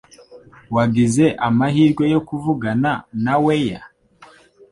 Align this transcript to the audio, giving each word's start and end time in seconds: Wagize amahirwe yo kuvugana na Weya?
Wagize 0.75 1.25
amahirwe 1.47 2.03
yo 2.13 2.19
kuvugana 2.27 2.91
na 3.23 3.35
Weya? 3.43 3.81